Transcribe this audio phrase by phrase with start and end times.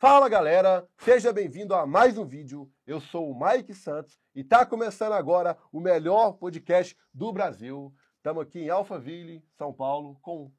[0.00, 2.70] Fala galera, seja bem-vindo a mais um vídeo.
[2.86, 7.92] Eu sou o Mike Santos e tá começando agora o melhor podcast do Brasil.
[8.18, 10.52] Estamos aqui em Alphaville, São Paulo, com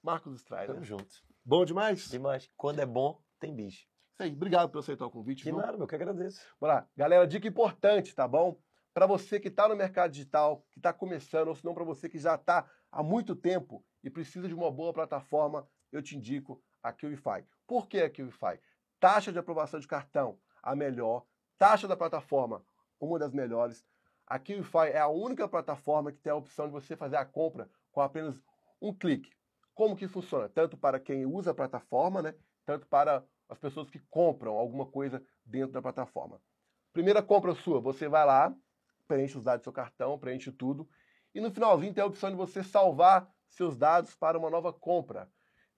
[0.00, 0.68] Marcos Strider.
[0.68, 1.16] Tamo junto.
[1.44, 2.08] Bom demais?
[2.08, 2.48] Demais.
[2.56, 3.88] Quando é bom, tem bicho.
[4.12, 5.42] Isso aí, obrigado por aceitar o convite.
[5.42, 5.58] Que viu?
[5.58, 6.40] nada, meu, que agradeço.
[6.60, 6.88] Bora lá.
[6.96, 8.56] Galera, dica importante, tá bom?
[8.94, 12.08] Para você que está no mercado digital, que está começando, ou se não para você
[12.08, 16.62] que já está há muito tempo e precisa de uma boa plataforma, eu te indico
[16.80, 17.44] a QIFI.
[17.66, 18.60] Por que a QIFI?
[18.98, 21.24] Taxa de aprovação de cartão, a melhor.
[21.58, 22.64] Taxa da plataforma,
[23.00, 23.84] uma das melhores.
[24.26, 27.70] A QIFI é a única plataforma que tem a opção de você fazer a compra
[27.92, 28.40] com apenas
[28.80, 29.30] um clique.
[29.74, 30.48] Como que funciona?
[30.48, 32.34] Tanto para quem usa a plataforma, né?
[32.64, 36.40] Tanto para as pessoas que compram alguma coisa dentro da plataforma.
[36.92, 38.54] Primeira compra sua, você vai lá,
[39.06, 40.88] preenche os dados do seu cartão, preenche tudo,
[41.34, 45.30] e no finalzinho tem a opção de você salvar seus dados para uma nova compra.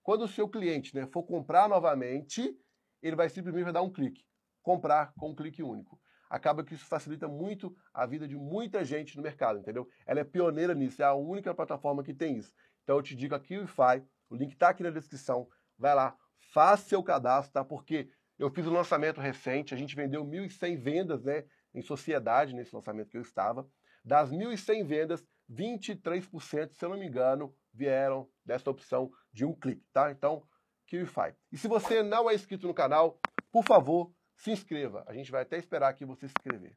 [0.03, 2.57] Quando o seu cliente né, for comprar novamente,
[3.03, 4.25] ele vai simplesmente dar um clique.
[4.63, 6.01] Comprar com um clique único.
[6.29, 9.89] Acaba que isso facilita muito a vida de muita gente no mercado, entendeu?
[10.07, 12.53] Ela é pioneira nisso, é a única plataforma que tem isso.
[12.83, 15.49] Então eu te digo aqui o Wi-Fi, o link está aqui na descrição.
[15.79, 16.15] Vai lá,
[16.53, 17.65] faça seu cadastro, tá?
[17.65, 21.45] Porque eu fiz um lançamento recente, a gente vendeu 1.100 vendas, né?
[21.75, 23.67] Em sociedade, nesse lançamento que eu estava.
[24.05, 29.87] Das 1.100 vendas, 23%, se eu não me engano, vieram dessa opção de um clique,
[29.93, 30.11] tá?
[30.11, 30.43] Então,
[30.89, 31.35] QIFI.
[31.53, 33.19] E se você não é inscrito no canal,
[33.53, 35.05] por favor, se inscreva.
[35.07, 36.73] A gente vai até esperar aqui você se inscrever.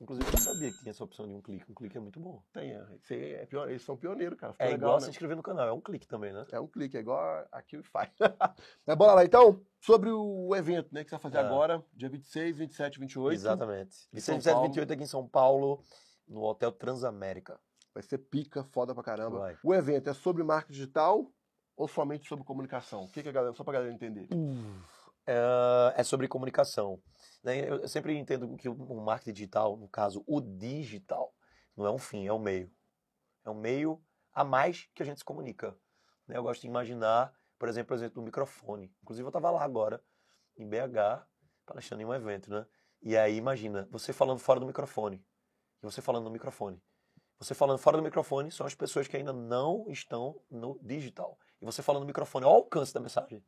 [0.00, 1.70] Inclusive, eu não sabia que tinha essa opção de um clique.
[1.70, 2.42] Um clique é muito bom.
[2.52, 2.84] Tem, é,
[3.42, 4.52] é pior, eles são pioneiros, cara.
[4.52, 5.04] Ficou É legal, igual né?
[5.04, 5.68] se inscrever no canal.
[5.68, 6.44] É um clique também, né?
[6.50, 7.20] É um clique, é igual
[7.52, 8.10] a- QIFI.
[8.84, 11.46] Mas bora lá, então, sobre o evento né, que você vai fazer Ah.
[11.46, 13.32] agora, dia 26, 27 e 28.
[13.34, 14.08] Exatamente.
[14.12, 14.66] Em São 27 Paulo.
[14.68, 15.80] 28 aqui em São Paulo,
[16.26, 17.60] no Hotel Transamérica.
[17.94, 19.38] Vai ser pica, foda pra caramba.
[19.38, 19.56] Vai.
[19.62, 21.32] O evento é sobre marketing digital
[21.76, 23.04] ou somente sobre comunicação?
[23.04, 24.28] O que, que a galera, só pra galera entender.
[25.26, 27.00] É, é sobre comunicação.
[27.42, 27.68] né?
[27.68, 31.32] Eu sempre entendo que o marketing digital, no caso, o digital,
[31.76, 32.70] não é um fim, é um meio.
[33.44, 35.76] É um meio a mais que a gente se comunica.
[36.26, 36.36] né?
[36.36, 38.92] Eu gosto de imaginar, por exemplo, por exemplo, do microfone.
[39.02, 40.02] Inclusive, eu estava lá agora,
[40.56, 41.26] em BH,
[41.66, 42.66] palestrando em um evento, né?
[43.00, 45.24] E aí, imagina, você falando fora do microfone,
[45.82, 46.80] e você falando no microfone.
[47.38, 51.36] Você falando fora do microfone são as pessoas que ainda não estão no digital.
[51.62, 53.42] E você falando no microfone, olha o alcance da mensagem.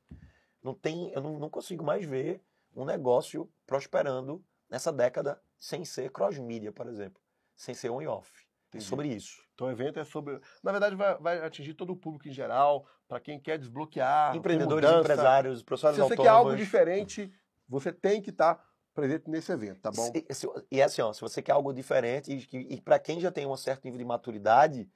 [0.63, 2.41] Não tem, eu não, não consigo mais ver
[2.75, 7.21] um negócio prosperando nessa década sem ser cross-mídia, por exemplo.
[7.57, 8.31] Sem ser on e off.
[8.73, 9.41] É sobre isso.
[9.55, 10.41] Então o evento é sobre.
[10.63, 14.35] Na verdade, vai, vai atingir todo o público em geral, para quem quer desbloquear.
[14.35, 15.01] Empreendedores, mudança.
[15.13, 16.25] empresários, professores Se você autônomos.
[16.25, 17.33] quer algo diferente,
[17.69, 20.11] você tem que estar presente nesse evento, tá bom?
[20.13, 23.21] Se- se- E é assim, ó, se você quer algo diferente, e, e para quem
[23.21, 24.91] já tem um certo nível de maturidade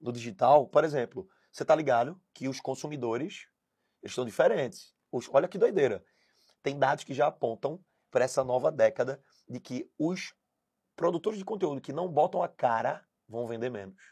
[0.00, 3.46] no digital, por exemplo, você tá ligado que os consumidores
[4.02, 4.94] eles estão diferentes.
[5.12, 6.04] Os- olha que doideira.
[6.62, 10.34] Tem dados que já apontam para essa nova década de que os
[10.96, 14.02] produtores de conteúdo que não botam a cara vão vender menos.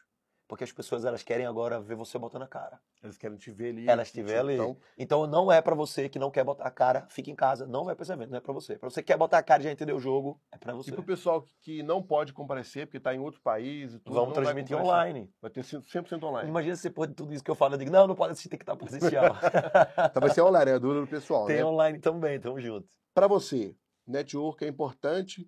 [0.48, 2.81] Porque as pessoas elas querem agora ver você botando a cara.
[3.03, 3.86] Eles querem te ver ali.
[3.86, 4.54] Elas te vê ali.
[4.54, 7.66] Então, Então não é pra você que não quer botar a cara, fica em casa,
[7.66, 8.76] não vai pra esse evento, não é pra você.
[8.78, 10.91] Pra você que quer botar a cara e já entender o jogo, é pra você.
[10.91, 14.14] e pro pessoal que não pode comparecer, porque está em outro país e tudo.
[14.14, 14.98] Vamos não vai transmitir comparecer.
[14.98, 15.31] online.
[15.42, 16.48] Vai ter 100% online.
[16.48, 18.48] Imagina se depois de tudo isso que eu falo, eu digo, não, não pode assistir,
[18.48, 19.36] tem que estar presencial.
[20.10, 21.47] Então vai ser online, é a dúvida do pessoal.
[21.47, 21.65] tem né?
[21.65, 22.88] online também, tamo junto.
[23.12, 23.76] Para você,
[24.06, 25.47] network é importante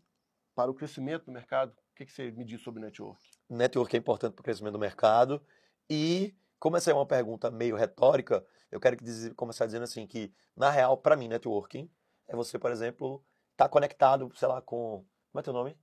[0.55, 1.71] para o crescimento do mercado?
[1.71, 3.21] O que, que você me diz sobre network?
[3.55, 5.43] Network é importante para o crescimento do mercado.
[5.89, 10.07] E, como essa é uma pergunta meio retórica, eu quero que dizer- começar dizendo assim
[10.07, 11.91] que, na real, para mim, networking
[12.29, 15.05] é você, por exemplo, estar conectado, sei lá, com.
[15.33, 15.77] Como é teu nome?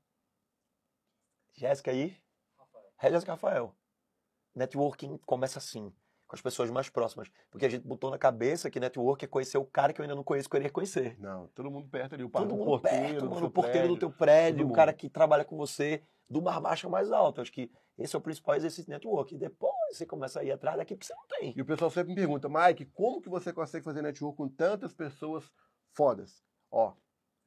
[1.54, 2.16] Jéssica aí?
[2.58, 3.12] Rafael.
[3.14, 3.76] Jéssica Rafael.
[4.56, 5.94] Networking começa assim,
[6.28, 7.30] com as pessoas mais próximas.
[7.50, 10.16] Porque a gente botou na cabeça que network é conhecer o cara que eu ainda
[10.16, 11.18] não conheço, que eu iria conhecer.
[11.20, 12.24] Não, todo mundo perto ali.
[12.24, 13.96] O, Todo o mundo porteiro, perto, mano, o porteiro prédio.
[13.96, 17.42] do teu prédio, o cara que trabalha com você, do mais baixo ao mais alto.
[17.42, 19.34] Acho que esse é o principal exercício de network.
[19.34, 21.54] E depois você começa a ir atrás daquilo que você não tem.
[21.56, 24.94] E o pessoal sempre me pergunta, Mike, como que você consegue fazer network com tantas
[24.94, 25.50] pessoas
[25.94, 26.44] fodas?
[26.70, 26.94] Ó,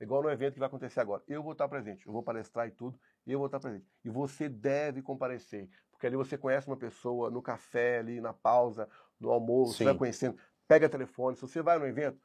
[0.01, 1.23] igual no evento que vai acontecer agora.
[1.29, 3.87] Eu vou estar presente, eu vou palestrar e tudo, eu vou estar presente.
[4.05, 8.89] E você deve comparecer, porque ali você conhece uma pessoa no café, ali na pausa,
[9.19, 9.85] no almoço, você Sim.
[9.85, 10.39] vai conhecendo.
[10.67, 12.19] Pega telefone, se você vai no evento,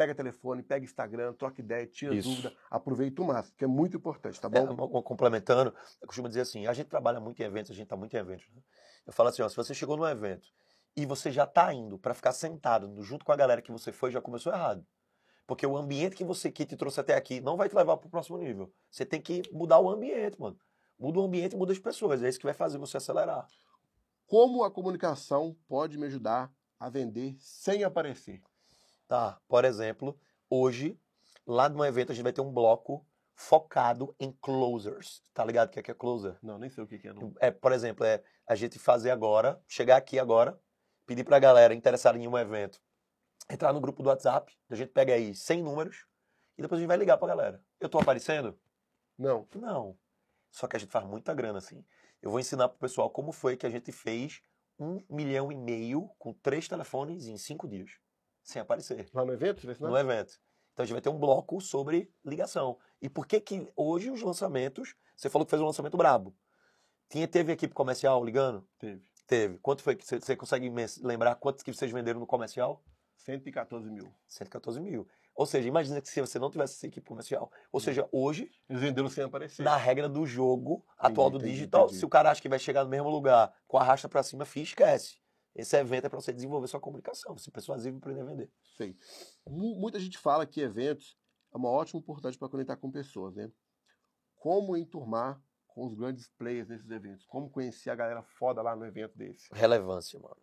[0.00, 2.30] pega telefone, pega Instagram, troca ideia, tira Isso.
[2.30, 4.72] dúvida, aproveita o máximo, que é muito importante, tá É, bom?
[4.72, 7.96] uma- complementando, eu costumo dizer assim, a gente trabalha muito em eventos, a gente está
[7.98, 8.48] muito em eventos.
[8.54, 8.62] né?
[9.06, 10.48] Eu falo assim, ó, se você chegou num evento
[10.96, 14.10] e você já está indo para ficar sentado junto com a galera que você foi,
[14.10, 14.86] já começou errado.
[15.46, 18.06] Porque o ambiente que você que te trouxe até aqui não vai te levar para
[18.06, 18.72] o próximo nível.
[18.90, 20.58] Você tem que mudar o ambiente, mano.
[20.98, 22.22] Muda o ambiente, muda as pessoas.
[22.22, 23.46] É isso que vai fazer você acelerar.
[24.26, 28.40] Como a comunicação pode me ajudar a vender sem aparecer?
[29.10, 30.16] Tá, por exemplo,
[30.48, 30.96] hoje,
[31.44, 33.04] lá no evento, a gente vai ter um bloco
[33.34, 35.20] focado em closers.
[35.34, 36.38] Tá ligado o que é, que é closer?
[36.40, 37.12] Não, nem sei o que, que é.
[37.12, 37.34] Não.
[37.40, 40.56] É, por exemplo, é a gente fazer agora, chegar aqui agora,
[41.06, 42.80] pedir pra galera interessada em um evento,
[43.50, 46.06] entrar no grupo do WhatsApp, a gente pega aí 100 números
[46.56, 47.60] e depois a gente vai ligar pra galera.
[47.80, 48.56] Eu tô aparecendo?
[49.18, 49.44] Não.
[49.56, 49.98] Não.
[50.52, 51.84] Só que a gente faz muita grana assim.
[52.22, 54.40] Eu vou ensinar pro pessoal como foi que a gente fez
[54.78, 57.90] um milhão e meio com três telefones em cinco dias,
[58.42, 59.60] sem aparecer, Lá no evento?
[59.60, 59.90] Você vai ensinar?
[59.90, 60.40] no evento.
[60.72, 62.78] Então a gente vai ter um bloco sobre ligação.
[63.02, 66.34] E por que que hoje os lançamentos, você falou que fez um lançamento brabo.
[67.08, 68.66] Tinha, teve equipe comercial ligando?
[68.78, 69.02] Teve.
[69.26, 69.58] Teve.
[69.58, 70.72] Quanto foi que você, você consegue
[71.02, 72.82] lembrar quantos que vocês venderam no comercial?
[73.16, 74.12] 114 mil.
[74.28, 75.06] 114 mil.
[75.34, 77.50] Ou seja, imagina que se você não tivesse essa equipe comercial.
[77.72, 79.62] Ou seja, hoje, Eles venderam sem aparecer.
[79.62, 81.98] na regra do jogo atual do entendi, digital, entendi.
[81.98, 84.44] se o cara acha que vai chegar no mesmo lugar com a racha pra cima,
[84.44, 85.18] fi, esquece.
[85.54, 88.50] Esse evento é para você desenvolver sua comunicação, ser persuasivo e aprender a vender.
[88.76, 88.96] Sei.
[89.46, 91.18] Mu- Muita gente fala que eventos
[91.52, 93.50] é uma ótima oportunidade para conectar com pessoas, né?
[94.36, 97.26] Como enturmar com os grandes players nesses eventos?
[97.26, 99.48] Como conhecer a galera foda lá no evento desse?
[99.52, 100.36] Relevância, mano.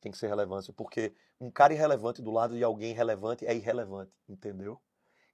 [0.00, 4.12] Tem que ser relevância, porque um cara irrelevante do lado de alguém relevante é irrelevante,
[4.28, 4.80] entendeu?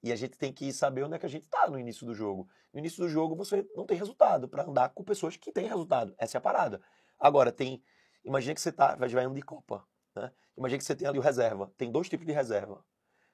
[0.03, 2.15] E a gente tem que saber onde é que a gente tá no início do
[2.15, 2.49] jogo.
[2.73, 6.15] No início do jogo você não tem resultado para andar com pessoas que têm resultado.
[6.19, 6.81] Essa é a parada.
[7.19, 7.83] Agora, tem.
[8.27, 9.87] Imagina que você tá, vai indo de Copa.
[10.15, 10.31] Né?
[10.57, 11.73] Imagina que você tem ali o reserva.
[11.79, 12.85] Tem dois tipos de reserva.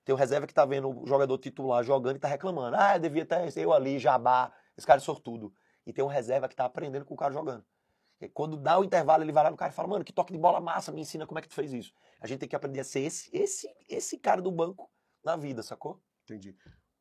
[0.04, 2.76] Tem o reserva que tá vendo o jogador titular jogando e tá reclamando.
[2.76, 5.54] Ah, devia ter eu ali, jabá, esse cara é sortudo.
[5.86, 7.64] E tem um reserva que tá aprendendo com o cara jogando.
[8.20, 10.32] E quando dá o intervalo, ele vai lá no cara e fala, mano, que toque
[10.32, 11.92] de bola massa, me ensina como é que tu fez isso.
[12.20, 14.90] A gente tem que aprender a ser esse, esse, esse cara do banco
[15.24, 16.00] na vida, sacou?
[16.24, 16.56] Entendi.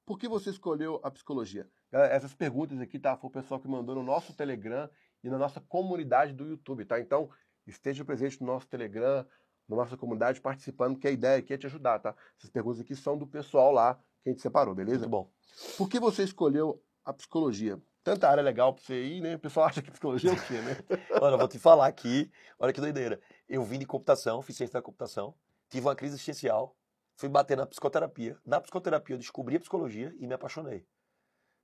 [0.05, 1.69] Por que você escolheu a psicologia?
[1.91, 3.17] Essas perguntas aqui, tá?
[3.17, 4.89] Foi o pessoal que mandou no nosso Telegram
[5.23, 6.99] e na nossa comunidade do YouTube, tá?
[6.99, 7.29] Então,
[7.71, 9.25] esteja presente no nosso Telegram,
[9.67, 12.15] na nossa comunidade, participando, que a ideia aqui é te ajudar, tá?
[12.37, 15.07] Essas perguntas aqui são do pessoal lá que a gente separou, beleza?
[15.07, 15.31] Muito bom.
[15.77, 17.81] Por que você escolheu a psicologia?
[18.03, 19.35] Tanta área legal pra você ir, né?
[19.35, 20.77] O pessoal acha que psicologia é o quê, né?
[21.19, 23.19] Mano, eu vou te falar aqui, olha que doideira.
[23.47, 25.33] Eu vim de computação, fiz ciência da computação,
[25.69, 26.75] tive uma crise existencial,
[27.15, 28.37] fui bater na psicoterapia.
[28.45, 30.85] Na psicoterapia eu descobri a psicologia e me apaixonei.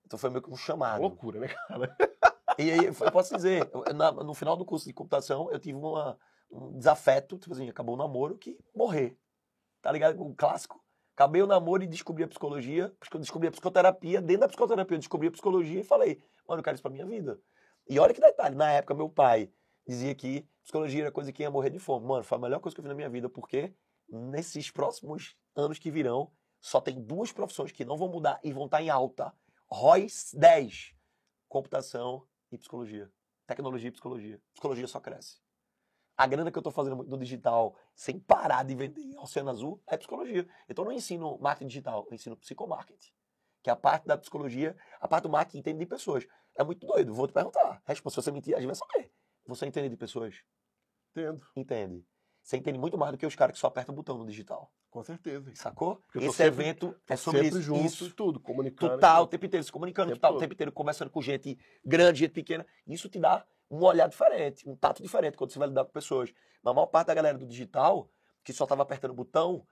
[0.05, 1.01] Então foi meio que um chamado.
[1.01, 1.95] Loucura, né, cara?
[2.57, 6.17] E aí, eu posso dizer, na- no final do curso de computação, eu tive uma,
[6.51, 9.17] um desafeto, tipo assim, acabou o namoro, que morrer.
[9.81, 10.21] Tá ligado?
[10.21, 10.83] O clássico.
[11.13, 15.27] Acabei o namoro e descobri a psicologia, descobri a psicoterapia, dentro da psicoterapia eu descobri
[15.27, 17.39] a psicologia e falei, mano, eu quero isso pra minha vida.
[17.89, 19.51] E olha que detalhe, na época meu pai
[19.87, 22.05] dizia que psicologia era coisa que ia morrer de fome.
[22.05, 23.73] Mano, foi a melhor coisa que eu fiz na minha vida, porque
[24.09, 28.65] nesses próximos anos que virão, só tem duas profissões que não vão mudar e vão
[28.65, 29.33] estar em alta.
[29.71, 30.93] ROI 10,
[31.47, 33.11] computação e psicologia.
[33.45, 34.41] Tecnologia e psicologia.
[34.53, 35.39] Psicologia só cresce.
[36.17, 39.95] A grana que eu estou fazendo no digital, sem parar de vender Oceano Azul, é
[39.95, 40.47] psicologia.
[40.67, 43.11] Então eu não ensino marketing digital, eu ensino psicomarketing.
[43.61, 46.27] Que é a parte da psicologia, a parte do marketing entende de pessoas.
[46.55, 47.13] É muito doido.
[47.13, 47.81] Vou te perguntar.
[47.85, 49.11] Resposta, se você mentir, a gente vai saber.
[49.45, 50.43] Você entende de pessoas?
[51.11, 52.05] Entendo, Entende.
[52.47, 54.71] Você entende muito mais do que os caras que só apertam o botão no digital.
[54.89, 55.51] com certeza.
[55.53, 55.97] Sacou?
[56.09, 57.61] Porque Esse sempre- evento é sobre isso.
[57.61, 58.93] juntos, isso tudo, comunicando.
[58.93, 59.31] Total, o tudo.
[59.31, 60.39] tempo inteiro se comunicando, Tempo total, o todo.
[60.41, 62.65] tempo inteiro conversando com gente grande, gente pequena.
[62.87, 66.31] Isso te dá um olhar diferente, um tato diferente quando você vai lidar com pessoas.
[66.63, 68.09] Mas a maior parte da galera do digital,
[68.45, 69.67] que só tava apertando o botão,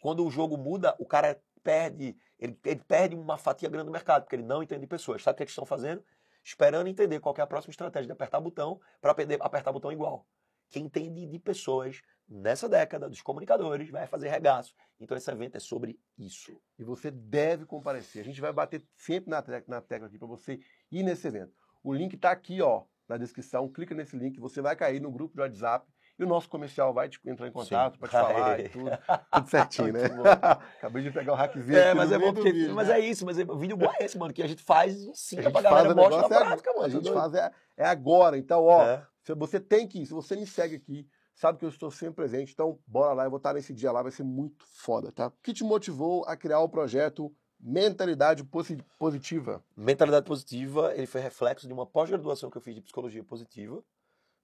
[0.00, 4.22] quando o jogo muda, o cara perde, ele, ele perde uma fatia grande do mercado,
[4.22, 5.20] porque ele não entende pessoas.
[5.24, 6.02] Sabe o que eles estão fazendo?
[6.44, 9.10] Esperando entender qual é a próxima estratégia de apertar botão para
[9.40, 10.24] apertar botão igual.
[10.70, 14.72] Quem entende de pessoas nessa década, dos comunicadores, vai fazer regaço.
[15.00, 16.56] Então esse evento é sobre isso.
[16.78, 18.22] E você deve comparecer.
[18.22, 20.60] A gente vai bater sempre na, te- na tecla aqui para você
[20.92, 21.52] ir nesse evento.
[21.82, 23.68] O link está aqui, ó, na descrição.
[23.68, 25.86] Clica nesse link, você vai cair no grupo de WhatsApp
[26.18, 28.90] e o nosso comercial vai te entrar em contato para te falar e tudo.
[29.32, 30.00] Tudo certinho, né?
[30.76, 32.52] Acabei de pegar o hackzinho É, mas é bom porque.
[32.52, 33.00] vídeo, mas né?
[33.00, 35.50] é isso, mas é, vídeo bom é esse, mano, que a gente faz e ensina
[35.50, 36.82] pra galera, mostra na é- prática, mano.
[36.84, 37.14] A tá gente doido?
[37.18, 38.36] faz é, é agora.
[38.36, 39.06] Então, ó, É.
[39.34, 40.06] você tem que ir.
[40.06, 41.08] Se você me segue aqui,
[41.40, 42.52] sabe que eu estou sempre presente.
[42.52, 43.24] Então, bora lá.
[43.24, 44.02] Eu vou estar nesse dia lá.
[44.02, 45.28] Vai ser muito foda, tá?
[45.28, 49.62] O que te motivou a criar o projeto Mentalidade Posi- Positiva?
[49.76, 53.82] Mentalidade positiva, ele foi reflexo de uma pós-graduação que eu fiz de psicologia positiva.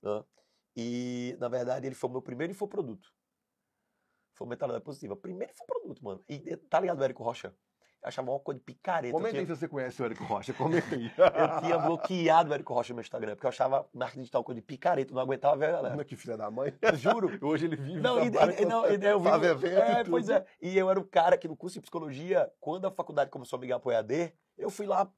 [0.02, 0.24] né?
[0.76, 3.10] E, na verdade, ele foi o meu primeiro infoproduto.
[4.34, 5.16] Foi mentalidade positiva.
[5.16, 6.22] Primeiro infoproduto, mano.
[6.28, 7.54] E tá ligado o Érico Rocha?
[8.06, 9.12] Achava uma coisa de picareta.
[9.12, 10.52] Comenta aí se você conhece o Érico Rocha.
[10.54, 11.10] Comenta aí.
[11.18, 14.60] eu tinha bloqueado o Érico Rocha no meu Instagram, porque eu achava marketing digital coisa
[14.60, 15.94] de picareta, não aguentava ver a galera.
[15.96, 16.72] Olha que filha da mãe.
[16.94, 17.36] Juro.
[17.44, 18.00] Hoje ele vive.
[18.00, 20.46] Não, e, e- não, e- eu vi, faz evento é, pois é.
[20.62, 23.60] E eu era o cara que no curso de psicologia, quando a faculdade começou a
[23.60, 25.10] me pro EAD, eu fui lá,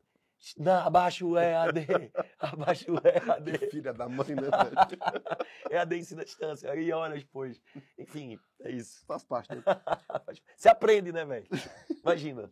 [0.57, 1.87] Não, abaixa o EAD,
[2.40, 3.68] abaixa o EAD.
[3.71, 4.42] Filha da mãe, né?
[4.42, 5.71] velho?
[5.71, 7.61] EAD ensina a distância, aí horas depois.
[7.99, 9.04] Enfim, é isso.
[9.07, 9.54] Faz parte.
[9.54, 9.62] Né?
[10.57, 11.47] Você aprende, né, velho?
[12.02, 12.50] Imagina.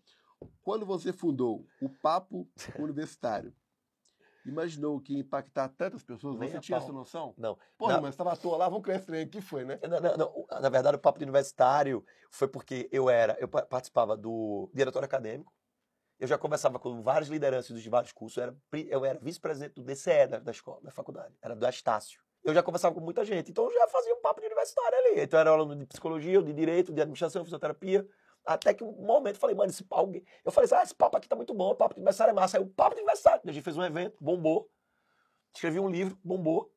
[0.62, 3.54] Quando você fundou o Papo Universitário,
[4.44, 6.38] imaginou que ia impactar tantas pessoas?
[6.38, 6.84] Nem Você tinha pau.
[6.84, 7.34] essa noção?
[7.36, 7.58] Não.
[7.76, 8.02] Porra, Não.
[8.02, 9.24] mas estava à toa lá, vamos criar esse trem.
[9.24, 9.78] O que foi, né?
[9.88, 10.46] Não, não, não.
[10.60, 15.06] Na verdade, o papo de universitário foi porque eu era, eu pa- participava do diretório
[15.06, 15.52] acadêmico.
[16.18, 18.36] Eu já conversava com várias lideranças dos vários cursos.
[18.38, 18.56] Eu era,
[18.88, 21.34] eu era vice-presidente do DCE da, da escola, da faculdade.
[21.42, 22.20] Era do Estácio.
[22.42, 23.50] Eu já conversava com muita gente.
[23.50, 25.20] Então eu já fazia um papo de universitário ali.
[25.20, 28.06] Então eu era aluno de psicologia, de direito, de administração, fisioterapia.
[28.46, 30.12] Até que um momento eu falei, mano, esse papo.
[30.44, 32.34] Eu falei assim, ah, esse papo aqui tá muito bom, o papo de aniversário é
[32.34, 32.56] massa.
[32.56, 33.42] Aí o papo de aniversário.
[33.44, 34.70] A gente fez um evento, bombou.
[35.52, 36.72] Escrevi um livro, bombou.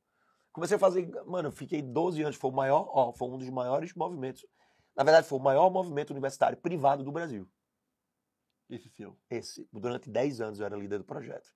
[0.51, 3.49] Comecei a fazer, mano, eu fiquei 12 anos, foi o maior, ó, foi um dos
[3.49, 4.45] maiores movimentos.
[4.95, 7.47] Na verdade, foi o maior movimento universitário privado do Brasil.
[8.67, 9.15] Esse seu.
[9.29, 11.53] Esse, durante 10 anos eu era líder do projeto.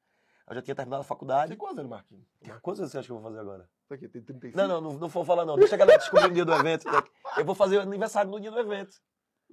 [0.48, 1.50] Eu já tinha terminado a faculdade.
[1.50, 2.27] Tem quantos anos, Marquinhos?
[2.62, 3.70] Quantos anos você acha que eu vou fazer agora?
[3.84, 4.58] Isso aqui tem 35.
[4.58, 5.55] Não, não, não, não vou falar não.
[5.55, 6.86] Deixa a galera descobrir no dia do evento.
[7.38, 9.01] Eu vou fazer o aniversário no dia do evento.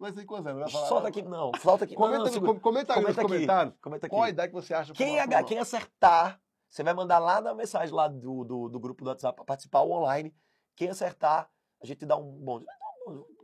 [0.00, 0.62] Mas tem quantos anos?
[0.62, 1.52] Vai falar- Solta aqui, não.
[1.60, 1.94] Solta aqui.
[1.94, 2.58] Comenta, não, não, segura.
[2.60, 3.28] comenta aí nos Comenta aqui.
[3.34, 4.14] comentários Comenta aqui.
[4.16, 4.92] qual a idade que você acha.
[4.94, 9.04] Quem, aga- quem acertar, você vai mandar lá na mensagem lá do, do, do grupo
[9.04, 10.34] do WhatsApp para participar online.
[10.74, 11.50] Quem acertar,
[11.82, 12.66] a gente dá um bônus.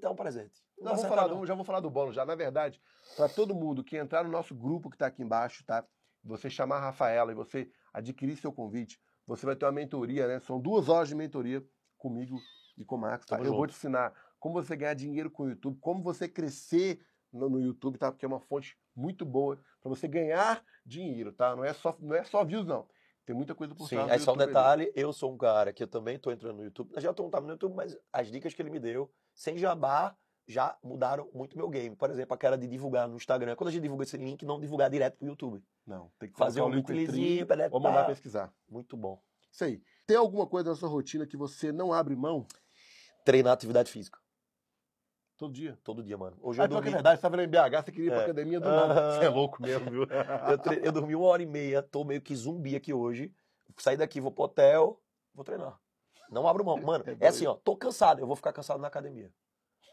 [0.00, 0.64] Dá um, um presente.
[0.78, 1.44] Não, vou falar, não.
[1.44, 2.24] já vou falar do bônus já.
[2.24, 2.80] Na verdade,
[3.16, 5.84] para todo mundo que entrar no nosso grupo que está aqui embaixo, tá?
[6.24, 10.40] Você chamar a Rafaela e você adquirir seu convite, você vai ter uma mentoria, né?
[10.40, 11.62] São duas horas de mentoria
[11.98, 12.38] comigo
[12.78, 13.36] e com o Marcos, tá?
[13.38, 13.68] Eu vou junto.
[13.72, 14.12] te ensinar
[14.46, 18.12] como você ganhar dinheiro com o YouTube, como você crescer no, no YouTube, tá?
[18.12, 21.56] Porque é uma fonte muito boa para você ganhar dinheiro, tá?
[21.56, 22.86] Não é só, não é só views, não.
[23.24, 24.54] Tem muita coisa por Sim, trás do aí só um YouTube ali.
[24.54, 26.92] detalhe, eu sou um cara que eu também tô entrando no YouTube.
[26.94, 30.78] Eu já tô no YouTube, mas as dicas que ele me deu, sem jabá, já
[30.80, 31.96] mudaram muito meu game.
[31.96, 33.56] Por exemplo, aquela de divulgar no Instagram.
[33.56, 35.60] Quando a gente divulga esse link, não divulgar direto pro YouTube.
[35.84, 38.54] Não, tem que Fazer um linkzinho, pá, ou mandar pesquisar.
[38.68, 39.20] Muito bom.
[39.50, 39.82] Isso aí.
[40.06, 42.46] Tem alguma coisa na sua rotina que você não abre mão
[43.26, 44.20] Treinar atividade física.
[45.36, 45.78] Todo dia?
[45.84, 46.36] Todo dia, mano.
[46.40, 48.20] Hoje Ah, eu que é dormi, verdade, você tava em BH, você queria ir pra
[48.20, 48.24] É.
[48.24, 49.10] academia do nada.
[49.20, 50.02] Você é louco mesmo, viu?
[50.50, 53.32] eu, tre- eu dormi uma hora e meia, tô meio que zumbi aqui hoje.
[53.78, 55.00] Saí daqui, vou pro hotel,
[55.34, 55.78] vou treinar.
[56.30, 56.76] Não abro mão.
[56.78, 59.30] Mano, É é, assim, ó, tô cansado, eu vou ficar cansado na academia.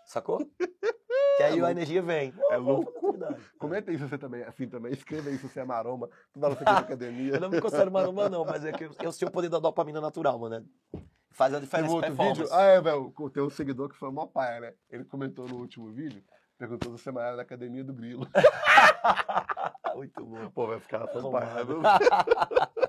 [0.06, 0.40] Sacou?
[1.38, 1.66] que aí louco.
[1.66, 2.34] a energia vem.
[2.50, 2.92] É louco.
[2.92, 3.44] fazer atividade.
[3.58, 4.94] Comenta isso você também, assim também.
[4.94, 6.10] Escreva aí se você é maromba.
[6.34, 7.34] Toda hora você pra academia.
[7.36, 9.60] Eu não me considero maromba, não, mas é que eu, eu sei o poder da
[9.60, 10.60] dopamina natural, mano.
[10.94, 11.02] né?
[11.34, 11.94] Faz a diferença.
[11.94, 12.42] outro performance.
[12.42, 12.56] vídeo.
[12.56, 13.14] Ah, é, velho.
[13.34, 14.74] Tem um seguidor que foi mó paia, né?
[14.90, 16.24] Ele comentou no último vídeo,
[16.58, 18.28] perguntou se você malhava na academia do Grilo.
[19.96, 20.50] Muito bom.
[20.52, 21.66] Pô, vai ficar Tô paia.
[21.66, 21.90] mal.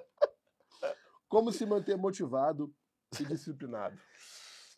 [1.28, 2.72] Como se manter motivado
[3.18, 3.98] e disciplinado?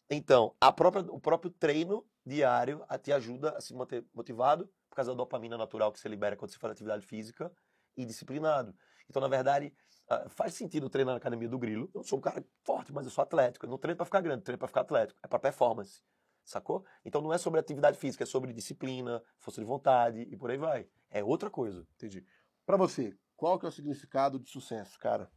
[0.08, 5.16] Então, própria, o próprio treino diário te ajuda a se manter motivado, por causa da
[5.16, 7.52] dopamina natural que você libera quando você faz atividade física,
[7.96, 8.74] e disciplinado.
[9.08, 9.72] Então, na verdade,
[10.08, 11.90] ah, faz sentido treinar na academia do Grilo.
[11.94, 13.66] Eu sou um cara forte, mas eu sou atlético.
[13.66, 15.18] Eu não treino para ficar grande, eu treino para ficar atlético.
[15.22, 16.02] É para performance.
[16.44, 16.84] Sacou?
[17.04, 20.56] Então não é sobre atividade física, é sobre disciplina, força de vontade e por aí
[20.56, 20.88] vai.
[21.10, 21.86] É outra coisa.
[21.94, 22.24] Entendi.
[22.64, 25.30] Pra você, qual que é o significado de sucesso, cara?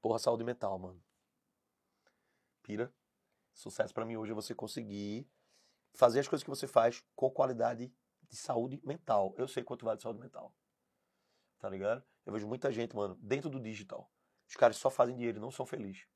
[0.00, 1.02] Porra, saúde mental, mano.
[2.62, 2.92] Pira.
[3.52, 5.28] Sucesso pra mim hoje é você conseguir
[5.92, 7.92] fazer as coisas que você faz com qualidade
[8.28, 9.34] de saúde mental.
[9.36, 10.54] Eu sei quanto vale saúde mental.
[11.58, 12.02] Tá ligado?
[12.24, 14.10] Eu vejo muita gente, mano, dentro do digital.
[14.54, 16.06] Os caras só fazem dinheiro e não são felizes.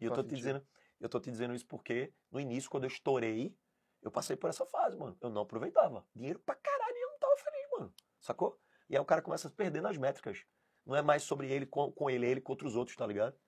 [0.00, 0.66] E eu tô te dizendo,
[0.98, 3.54] eu tô te dizendo isso porque no início, quando eu estourei,
[4.00, 5.14] eu passei por essa fase, mano.
[5.20, 6.08] Eu não aproveitava.
[6.16, 7.94] Dinheiro pra caralho e eu não tava feliz, mano.
[8.18, 8.58] Sacou?
[8.88, 10.46] E aí o cara começa a perder nas métricas.
[10.86, 13.38] Não é mais sobre ele com, com ele, é ele contra os outros, tá ligado?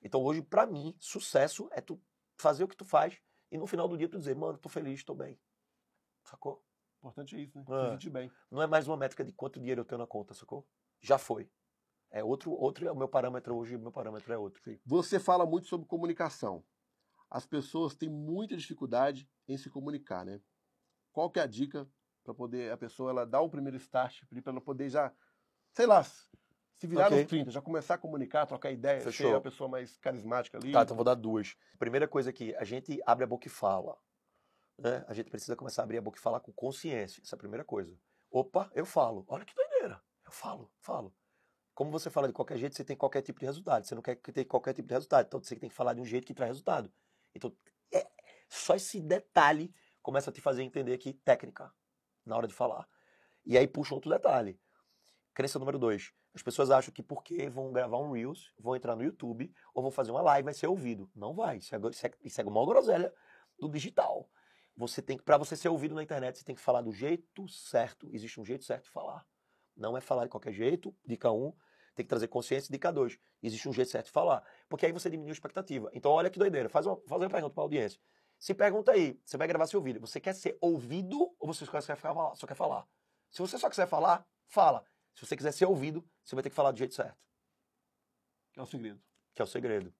[0.00, 2.00] Então hoje, pra mim, sucesso é tu
[2.38, 5.02] fazer o que tu faz e no final do dia tu dizer, mano, tô feliz,
[5.02, 5.40] tô bem.
[6.22, 6.64] Sacou?
[6.98, 7.64] Importante é isso, né?
[7.68, 7.84] É.
[7.84, 8.30] Se sentir bem.
[8.48, 10.64] Não é mais uma métrica de quanto dinheiro eu tenho na conta, sacou?
[11.00, 11.50] Já foi.
[12.10, 14.62] É outro, outro é o meu parâmetro hoje, o meu parâmetro é outro.
[14.62, 14.78] Sim.
[14.84, 16.64] Você fala muito sobre comunicação.
[17.30, 20.40] As pessoas têm muita dificuldade em se comunicar, né?
[21.12, 21.88] Qual que é a dica
[22.22, 25.12] para poder a pessoa ela dar o primeiro start para ela poder já,
[25.72, 27.18] sei lá, se virar Ok.
[27.18, 29.30] nos 30, já começar a comunicar, trocar ideia, Fechou.
[29.30, 30.72] ser a pessoa mais carismática ali.
[30.72, 31.56] Tá, então vou dar duas.
[31.78, 33.96] Primeira coisa aqui, a gente abre a boca e fala.
[34.78, 35.04] Né?
[35.08, 37.20] A gente precisa começar a abrir a boca e falar com consciência.
[37.22, 37.98] Essa é a primeira coisa.
[38.30, 39.24] Opa, eu falo.
[39.28, 40.02] Olha que doideira.
[40.24, 41.14] Eu falo, falo.
[41.76, 43.84] Como você fala de qualquer jeito, você tem qualquer tipo de resultado.
[43.84, 45.26] Você não quer que tenha qualquer tipo de resultado.
[45.26, 46.90] Então você tem que falar de um jeito que traz resultado.
[47.34, 47.54] Então,
[47.92, 48.08] é,
[48.48, 51.70] só esse detalhe começa a te fazer entender que técnica
[52.24, 52.88] na hora de falar.
[53.44, 54.58] E aí puxa outro detalhe.
[55.34, 56.14] Crença número dois.
[56.34, 59.90] As pessoas acham que porque vão gravar um Reels, vão entrar no YouTube ou vão
[59.90, 61.10] fazer uma live, vai ser ouvido.
[61.14, 61.58] Não vai.
[61.58, 63.12] Isso é, isso é, isso é uma groselha
[63.58, 64.30] do digital.
[64.78, 68.08] Você tem para você ser ouvido na internet, você tem que falar do jeito certo.
[68.14, 69.26] Existe um jeito certo de falar.
[69.76, 71.52] Não é falar de qualquer jeito, dica 1, um,
[71.96, 75.10] tem que trazer consciência, dica 2, existe um jeito certo de falar, porque aí você
[75.10, 75.90] diminui a expectativa.
[75.92, 77.98] Então olha que doideira, faz uma, faz uma pergunta para a audiência.
[78.38, 81.80] Se pergunta aí, você vai gravar seu vídeo, você quer ser ouvido ou você só
[81.80, 82.34] quer falar?
[82.36, 82.86] Só quer falar?
[83.30, 84.84] Se você só quiser falar, fala.
[85.14, 87.18] Se você quiser ser ouvido, você vai ter que falar do jeito certo.
[88.52, 89.02] Que é o segredo.
[89.34, 89.94] Que é o segredo.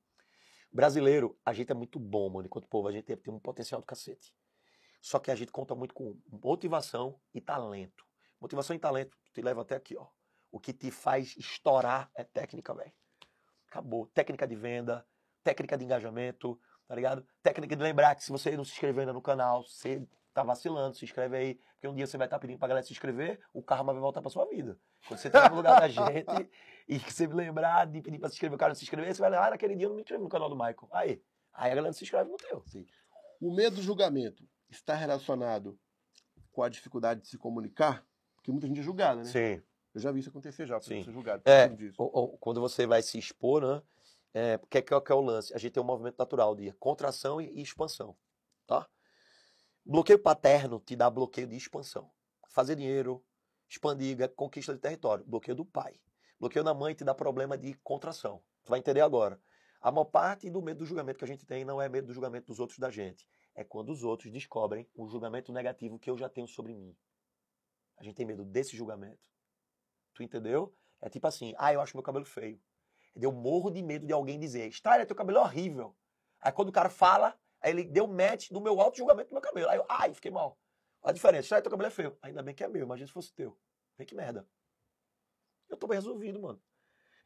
[0.70, 2.46] Brasileiro, a gente é muito bom, mano.
[2.46, 4.34] Enquanto povo, a gente tem um potencial do cacete.
[5.00, 8.04] Só que a gente conta muito com motivação e talento.
[8.40, 10.06] Motivação e talento te leva até aqui, ó.
[10.56, 12.90] O que te faz estourar é técnica, velho.
[13.68, 14.06] Acabou.
[14.06, 15.06] Técnica de venda,
[15.44, 16.58] técnica de engajamento,
[16.88, 17.26] tá ligado?
[17.42, 20.96] Técnica de lembrar que se você não se inscreveu ainda no canal, você tá vacilando,
[20.96, 23.38] se inscreve aí, porque um dia você vai estar tá pedindo pra galera se inscrever,
[23.52, 24.78] o karma vai voltar pra sua vida.
[25.06, 26.26] Quando você tá no lugar da gente
[26.88, 29.28] e você lembrar de pedir pra se inscrever, o cara não se inscrever, você vai
[29.28, 30.88] lembrar, ah, naquele dia eu não me inscrevi no canal do Michael.
[30.90, 31.22] Aí,
[31.52, 32.62] aí a galera se inscreve no teu.
[32.66, 32.86] Sim.
[33.42, 35.78] O medo do julgamento está relacionado
[36.50, 38.02] com a dificuldade de se comunicar?
[38.36, 39.26] Porque muita gente é julgada, né?
[39.26, 39.62] Sim.
[39.96, 41.02] Eu já vi isso acontecer já, Sim.
[41.02, 41.42] ser julgado.
[41.46, 43.82] É, ou, ou, quando você vai se expor, né?
[44.34, 45.54] É, que, que, que é o lance?
[45.54, 48.14] A gente tem um movimento natural de contração e, e expansão,
[48.66, 48.86] tá?
[49.82, 52.10] Bloqueio paterno te dá bloqueio de expansão.
[52.50, 53.24] Fazer dinheiro,
[53.66, 55.24] expandir, conquista de território.
[55.24, 55.98] Bloqueio do pai.
[56.38, 58.42] Bloqueio da mãe te dá problema de contração.
[58.66, 59.40] Tu vai entender agora.
[59.80, 62.12] A maior parte do medo do julgamento que a gente tem não é medo do
[62.12, 63.26] julgamento dos outros da gente.
[63.54, 66.94] É quando os outros descobrem o julgamento negativo que eu já tenho sobre mim.
[67.96, 69.35] A gente tem medo desse julgamento.
[70.16, 70.74] Tu entendeu?
[71.00, 72.60] É tipo assim, ah, eu acho meu cabelo feio.
[73.14, 75.94] Eu morro de medo de alguém dizer, Style, teu cabelo é horrível.
[76.40, 79.68] Aí quando o cara fala, Aí ele deu match no meu auto-julgamento do meu cabelo.
[79.68, 80.56] Aí eu, ai, fiquei mal.
[81.02, 82.16] A diferença, ah, teu cabelo é feio.
[82.22, 83.58] Ainda bem que é meu, imagina se fosse teu.
[83.98, 84.46] Vem que merda.
[85.68, 86.62] Eu tô bem resolvido, mano.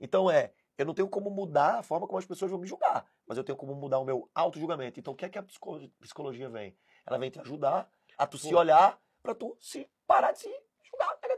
[0.00, 3.06] Então é, eu não tenho como mudar a forma como as pessoas vão me julgar,
[3.26, 4.98] mas eu tenho como mudar o meu auto-julgamento.
[4.98, 6.74] Então o que é que a psicologia vem?
[7.04, 8.48] Ela vem te ajudar a tu Pô.
[8.48, 10.62] se olhar pra tu se parar de se.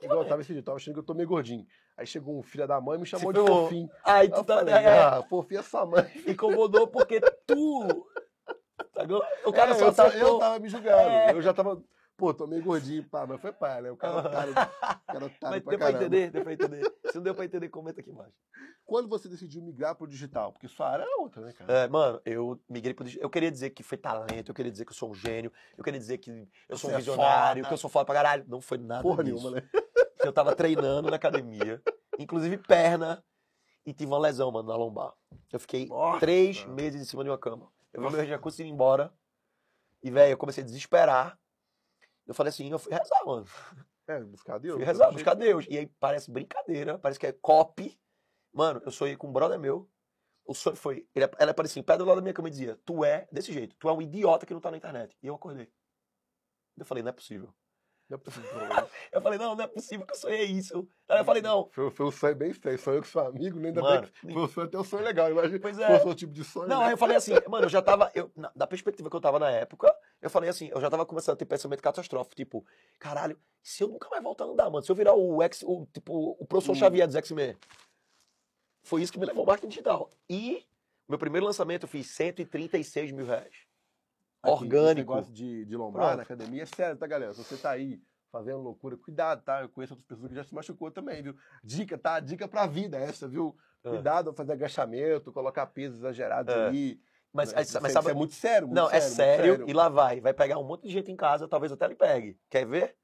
[0.02, 1.66] Igual eu tava esse dia, eu tava achando que eu tô meio gordinho.
[1.97, 3.88] Aí chegou um filho da mãe e me chamou de fofinho.
[4.04, 4.56] Aí tu tá.
[4.56, 6.11] Falei, é, ah, fofinho é sua mãe.
[6.26, 8.06] Incomodou porque tu
[9.44, 10.97] o cara é, só eu, tá, eu tava me julgando.
[10.97, 11.32] É.
[11.32, 11.82] Eu já tava.
[12.14, 13.90] Pô, tô meio gordinho, pá, mas foi pá, né?
[13.90, 16.94] O cara otário, cara otário mas pra deu pra entender, deu pra entender.
[17.06, 18.34] Se não deu pra entender, comenta aqui embaixo.
[18.84, 20.52] Quando você decidiu migrar pro digital?
[20.52, 21.73] Porque sua área é outra, né, cara?
[21.73, 23.25] É, mano, eu migrei pro digital.
[23.25, 25.82] Eu queria dizer que foi talento, eu queria dizer que eu sou um gênio, eu
[25.82, 28.45] queria dizer que eu sou um é visionário, que eu sou foda pra caralho.
[28.47, 29.36] Não foi nada Porra disso.
[29.36, 29.69] nenhuma, né?
[30.25, 31.82] Eu tava treinando na academia,
[32.19, 33.25] inclusive perna,
[33.85, 35.13] e tive uma lesão, mano, na lombar.
[35.52, 36.21] Eu fiquei Nossa.
[36.21, 37.71] três meses em cima de uma cama.
[37.93, 39.13] Eu vi meu recurso ir embora.
[40.02, 41.39] E, velho, eu comecei a desesperar.
[42.26, 43.47] Eu falei assim, eu fui rezar, mano.
[44.06, 44.76] É, buscar Deus.
[44.76, 45.67] Fui rezar, buscar Deus.
[45.69, 47.99] E aí parece brincadeira, parece que é copy.
[48.52, 49.89] Mano, eu sonhei com um brother meu.
[50.45, 51.06] O sonho foi.
[51.15, 53.52] Ele, ela aparecia em pé do lado da minha cama e dizia: Tu é desse
[53.52, 55.17] jeito, tu é um idiota que não tá na internet.
[55.23, 55.73] E eu acordei.
[56.76, 57.54] Eu falei: Não é possível.
[58.12, 58.50] Não é possível.
[59.10, 60.86] eu falei, não, não é possível que eu sonhei isso.
[61.08, 61.68] Aí eu falei, não.
[61.72, 62.78] Foi, foi um sonho bem feio.
[62.78, 64.34] Sonhou com seu amigo, nem ainda mano, bem.
[64.34, 65.30] Foi, foi até um sonho legal.
[65.30, 65.58] Imagina.
[65.58, 65.98] Pois é.
[66.00, 66.68] Foi o tipo de sonho.
[66.68, 66.86] Não, né?
[66.86, 68.10] aí eu falei assim, mano, eu já tava.
[68.14, 71.06] Eu, na, da perspectiva que eu tava na época, eu falei assim, eu já tava
[71.06, 72.36] começando a ter pensamento catastrófico.
[72.36, 72.64] Tipo,
[72.98, 75.86] caralho, se eu nunca mais voltar a andar, mano, se eu virar o ex, o,
[75.92, 76.76] tipo, o professor hum.
[76.76, 77.56] Xavier dos X-Men.
[78.82, 80.10] Foi isso que me levou ao marketing digital.
[80.28, 80.66] E
[81.08, 83.72] meu primeiro lançamento eu fiz 136 mil reais.
[84.43, 84.89] Orgânico.
[84.89, 86.17] Esse negócio de, de lombar Pronto.
[86.17, 87.33] na academia é sério, tá, galera?
[87.33, 88.00] Se você tá aí
[88.31, 89.61] fazendo loucura, cuidado, tá?
[89.61, 91.37] Eu conheço outras pessoas que já se machucou também, viu?
[91.63, 92.19] Dica, tá?
[92.19, 93.55] Dica pra vida essa, viu?
[93.85, 93.91] É.
[93.91, 96.67] Cuidado ao fazer agachamento, colocar pesos exagerados é.
[96.67, 97.00] ali.
[97.33, 99.89] Mas, mas, mas sabe, é muito sério, muito Não, sério, é sério, sério, e lá
[99.89, 100.21] vai.
[100.21, 102.39] Vai pegar um monte de gente em casa, talvez até ele pegue.
[102.50, 102.97] Quer ver?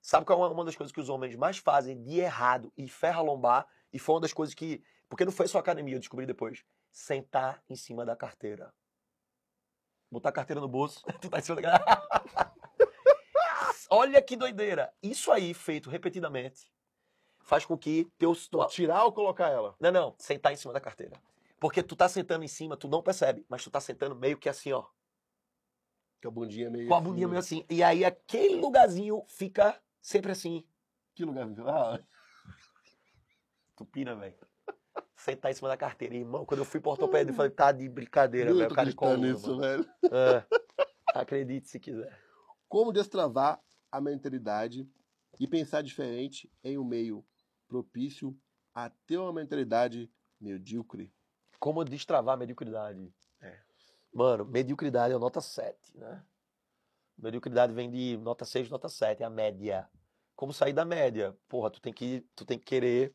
[0.00, 3.20] Sabe qual é uma das coisas que os homens mais fazem de errado e ferra
[3.20, 3.66] lombar?
[3.92, 4.82] E foi uma das coisas que.
[5.08, 6.64] Porque não foi só academia, eu descobri depois.
[6.90, 8.72] Sentar em cima da carteira.
[10.10, 11.78] Botar a carteira no bolso, tu tá em cima da
[13.90, 14.92] Olha que doideira.
[15.02, 16.70] Isso aí, feito repetidamente,
[17.40, 18.34] faz com que teu...
[18.68, 19.74] Tirar ou colocar ela?
[19.80, 20.14] Não, não.
[20.18, 21.16] Sentar em cima da carteira.
[21.58, 24.48] Porque tu tá sentando em cima, tu não percebe, mas tu tá sentando meio que
[24.48, 24.84] assim, ó.
[26.22, 27.66] Com a bundinha meio Com a bundinha assim, meio assim.
[27.68, 30.64] E aí aquele lugarzinho fica sempre assim.
[31.14, 31.68] Que lugarzinho?
[31.68, 32.00] Ah.
[33.76, 34.36] Tupina, velho.
[35.18, 36.14] Sentar em cima da carteira.
[36.14, 38.62] Irmão, quando eu fui pro ortopédia, eu falei, tá de brincadeira, velho.
[38.62, 39.84] Eu tô acreditando nisso, velho.
[40.12, 40.44] É.
[41.12, 42.16] Acredite se quiser.
[42.68, 44.88] Como destravar a mentalidade
[45.40, 47.26] e pensar diferente em um meio
[47.66, 48.38] propício
[48.72, 50.08] a ter uma mentalidade
[50.40, 51.12] medíocre.
[51.58, 53.12] Como destravar a mediocridade?
[53.40, 53.58] É.
[54.14, 56.24] Mano, mediocridade é nota 7, né?
[57.18, 59.88] Mediocridade vem de nota 6, nota 7, é a média.
[60.36, 61.36] Como sair da média?
[61.48, 63.12] Porra, tu tem que, tu tem que querer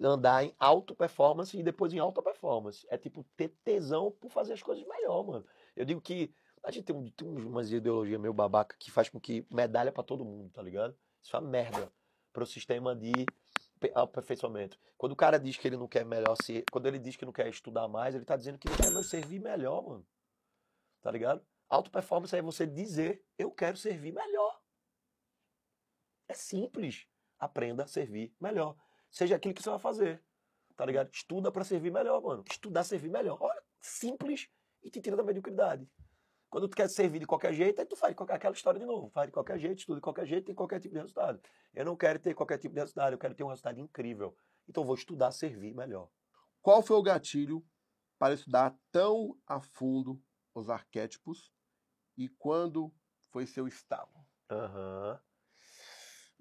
[0.00, 2.86] andar em alta performance e depois em alta performance.
[2.90, 5.46] É tipo ter tesão por fazer as coisas melhor, mano.
[5.76, 9.20] Eu digo que a gente tem, um, tem umas ideologias meio babaca que faz com
[9.20, 10.96] que medalha para todo mundo, tá ligado?
[11.22, 11.92] Isso é uma merda
[12.32, 13.12] pro sistema de
[13.76, 14.78] ape- aperfeiçoamento.
[14.96, 16.64] Quando o cara diz que ele não quer melhor se.
[16.72, 19.40] Quando ele diz que não quer estudar mais, ele tá dizendo que ele quer servir
[19.40, 20.06] melhor, mano.
[21.02, 21.44] Tá ligado?
[21.68, 24.60] Auto performance é você dizer, eu quero servir melhor.
[26.28, 27.06] É simples.
[27.38, 28.76] Aprenda a servir melhor.
[29.14, 30.20] Seja aquilo que você vai fazer.
[30.76, 31.08] Tá ligado?
[31.12, 32.42] Estuda pra servir melhor, mano.
[32.50, 33.38] Estudar servir melhor.
[33.40, 34.48] Olha, simples
[34.82, 35.88] e te tira da mediocridade.
[36.50, 39.08] Quando tu quer servir de qualquer jeito, aí tu faz qualquer, aquela história de novo.
[39.10, 41.40] Faz de qualquer jeito, estuda de qualquer jeito, tem qualquer tipo de resultado.
[41.72, 44.36] Eu não quero ter qualquer tipo de resultado, eu quero ter um resultado incrível.
[44.68, 46.10] Então vou estudar servir melhor.
[46.60, 47.64] Qual foi o gatilho
[48.18, 50.20] para estudar tão a fundo
[50.52, 51.52] os arquétipos
[52.16, 52.92] e quando
[53.30, 54.26] foi seu estalo?
[54.50, 55.20] Aham.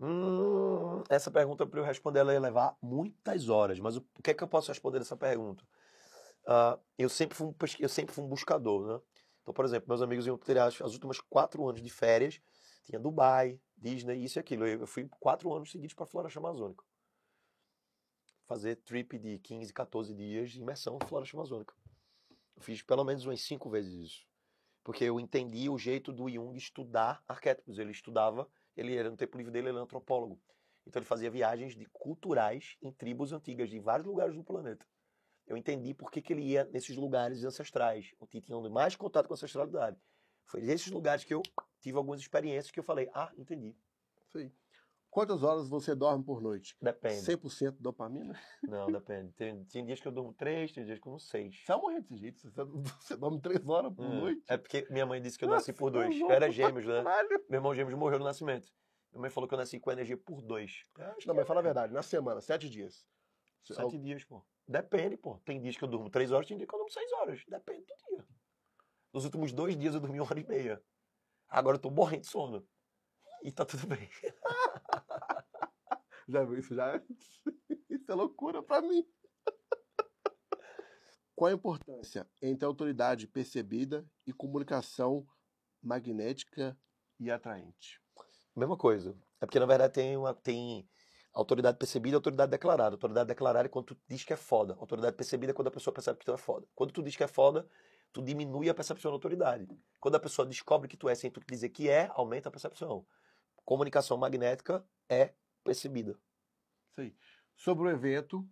[0.05, 3.79] Hum, essa pergunta, para eu responder, ela ia levar muitas horas.
[3.79, 5.65] Mas o, que é que eu posso responder essa pergunta?
[6.45, 9.01] Ah, eu, sempre fui um, eu sempre fui um buscador, né?
[9.41, 12.41] Então, por exemplo, meus amigos iam ter as, as últimas quatro anos de férias.
[12.83, 14.67] Tinha Dubai, Disney, isso e aquilo.
[14.67, 16.83] Eu, eu fui quatro anos seguidos para a Floresta Amazônica.
[18.45, 21.73] Fazer trip de 15, 14 dias de imersão na Floresta Amazônica.
[22.57, 24.27] Eu fiz pelo menos umas cinco vezes isso.
[24.83, 27.79] Porque eu entendi o jeito do Jung estudar arquétipos.
[27.79, 30.41] Ele estudava ele era no tempo livre dele, ele era antropólogo.
[30.85, 34.85] Então ele fazia viagens de culturais em tribos antigas de vários lugares do planeta.
[35.45, 39.33] Eu entendi por que, que ele ia nesses lugares ancestrais, onde tinham mais contato com
[39.33, 39.97] a ancestralidade.
[40.45, 41.41] Foi nesses lugares que eu
[41.79, 43.75] tive algumas experiências que eu falei, ah, entendi.
[44.35, 44.51] Aí.
[45.13, 46.75] Quantas horas você dorme por noite?
[46.81, 47.21] Depende.
[47.21, 48.33] 100% dopamina?
[48.63, 49.31] Não, depende.
[49.33, 51.61] Tem, tem dias que eu durmo três, tem dias que eu durmo seis.
[51.63, 52.41] Você vai morrer desse jeito.
[52.41, 52.63] Você,
[52.99, 54.43] você dorme 3 horas por Hum, noite.
[54.47, 56.19] É porque minha mãe disse que eu Nossa, nasci por tá dois.
[56.19, 57.03] Eu era gêmeos, né?
[57.03, 57.29] Caralho.
[57.47, 58.67] Meu irmão gêmeos morreu no nascimento.
[59.11, 60.83] Minha mãe falou que eu nasci com energia por dois.
[60.97, 61.93] Eu Não, mas fala a verdade.
[61.93, 63.05] Na semana, 7 dias.
[63.63, 64.43] Sete dias, pô.
[64.67, 65.37] Depende, pô.
[65.45, 67.43] Tem dias que eu durmo três horas, tem dia que eu durmo seis horas.
[67.47, 68.25] Depende do dia.
[69.13, 70.83] Nos últimos dois dias eu dormi uma hora e meia.
[71.47, 72.67] Agora eu tô morrendo de sono.
[73.43, 74.09] E tá tudo bem.
[76.27, 76.75] Já viu isso?
[76.75, 77.01] Já...
[77.89, 79.05] isso é loucura pra mim.
[81.35, 85.27] Qual a importância entre autoridade percebida e comunicação
[85.81, 86.77] magnética
[87.19, 87.99] e atraente?
[88.55, 89.17] Mesma coisa.
[89.41, 90.87] É porque, na verdade, tem, uma, tem
[91.33, 92.95] autoridade percebida e autoridade declarada.
[92.95, 94.75] Autoridade declarada é quando tu diz que é foda.
[94.79, 96.67] Autoridade percebida é quando a pessoa percebe que tu é foda.
[96.75, 97.67] Quando tu diz que é foda,
[98.13, 99.67] tu diminui a percepção da autoridade.
[99.99, 103.05] Quando a pessoa descobre que tu é sem tu dizer que é, aumenta a percepção.
[103.65, 105.33] Comunicação magnética é
[105.73, 106.11] percebida.
[106.91, 107.15] Isso aí.
[107.55, 108.47] Sobre o evento,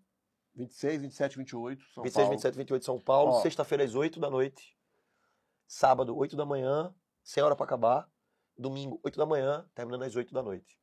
[0.56, 2.32] 26, 27, 28, São 26, Paulo.
[2.32, 4.78] 27, 28 São Paulo, sexta-feira às 8 da noite,
[5.68, 6.94] sábado 8 da manhã,
[7.24, 8.10] sem hora pra acabar,
[8.58, 10.80] domingo 8 da manhã, terminando às 8 da noite.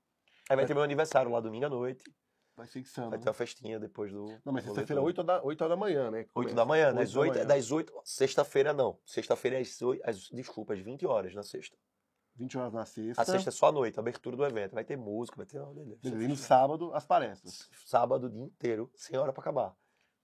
[0.49, 2.05] Aí vai Vai- ter meu aniversário lá domingo à noite,
[2.57, 3.11] Vai ser insano.
[3.11, 5.81] vai ter uma festinha depois do Não, mas sexta-feira, rolê 8 da, 8 horas da
[5.81, 6.27] manhã, né?
[6.35, 10.03] 8 da manhã, das 8, da é das 8, sexta-feira não, sexta-feira é às 8,
[10.09, 11.77] às, desculpa, às 20 horas na sexta.
[12.39, 13.21] 20 horas na sexta.
[13.23, 15.61] A sexta é só à noite, a abertura do evento, vai ter música, vai ter...
[15.61, 17.69] Beleza, E no sábado, as palestras.
[17.85, 19.75] Sábado o dia inteiro, sem hora pra acabar.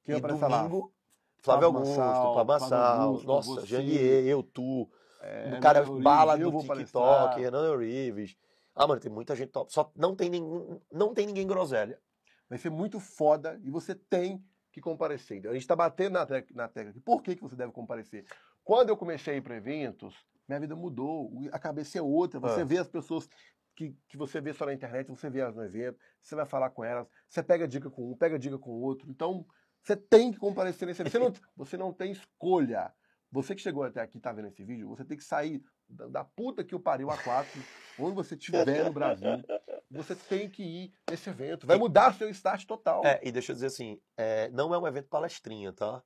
[0.05, 0.93] Quem e domingo,
[1.39, 3.67] Flávio Augusto, Fábio Massal, nossa, você.
[3.67, 4.89] Jandier, eu, tu,
[5.21, 7.39] É, o cara Renan bala do TikTok, palestrar.
[7.39, 8.37] Renan Reeves.
[8.75, 9.73] Ah, mano, tem muita gente top.
[9.73, 11.99] Só não tem ninguém, não tem ninguém groselha.
[12.49, 15.39] Vai ser muito foda e você tem que comparecer.
[15.39, 16.93] Então, a gente tá batendo na, tec- na tecla.
[17.05, 18.25] Por que, que você deve comparecer?
[18.63, 20.15] Quando eu comecei a ir para eventos,
[20.49, 21.31] minha vida mudou.
[21.53, 22.39] A cabeça é outra.
[22.41, 22.65] Você Ah.
[22.65, 23.29] vê as pessoas
[23.75, 26.71] que, que você vê só na internet, você vê elas no evento, você vai falar
[26.71, 29.11] com elas, você pega dica com um, pega dica com o outro.
[29.11, 29.45] Então,
[29.83, 31.13] você tem que comparecer nesse evento.
[31.13, 32.93] Você não, você não tem escolha.
[33.33, 36.07] Você que chegou até aqui e tá vendo esse vídeo, você tem que sair da,
[36.07, 37.61] da puta que o pariu a quatro,
[37.99, 39.43] onde você estiver no Brasil.
[39.91, 41.67] Você tem que ir nesse evento.
[41.67, 43.05] Vai mudar seu start total.
[43.05, 46.01] É, e deixa eu dizer assim, é, não é um evento palestrinha, tá?